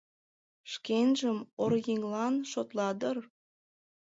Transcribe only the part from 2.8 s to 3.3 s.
дыр.